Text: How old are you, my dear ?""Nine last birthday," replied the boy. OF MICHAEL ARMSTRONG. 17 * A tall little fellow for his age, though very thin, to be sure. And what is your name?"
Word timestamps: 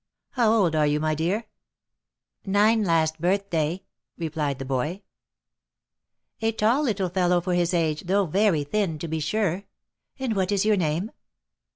How 0.31 0.51
old 0.51 0.75
are 0.75 0.87
you, 0.87 0.99
my 0.99 1.13
dear 1.13 1.45
?""Nine 2.47 2.83
last 2.83 3.21
birthday," 3.21 3.83
replied 4.17 4.57
the 4.57 4.65
boy. 4.65 4.73
OF 4.73 5.01
MICHAEL 6.41 6.47
ARMSTRONG. 6.47 6.49
17 6.55 6.55
* 6.55 6.55
A 6.55 6.57
tall 6.57 6.81
little 6.83 7.09
fellow 7.09 7.39
for 7.39 7.53
his 7.53 7.71
age, 7.71 8.01
though 8.07 8.25
very 8.25 8.63
thin, 8.63 8.97
to 8.97 9.07
be 9.07 9.19
sure. 9.19 9.65
And 10.17 10.35
what 10.35 10.51
is 10.51 10.65
your 10.65 10.75
name?" 10.75 11.11